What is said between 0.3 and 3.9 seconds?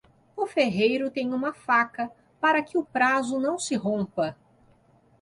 O ferreiro tem uma faca, para que o prazo não se